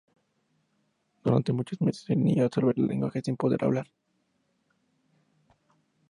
[1.23, 3.85] Durante muchos meses, el niño absorbe el lenguaje sin poder hablar.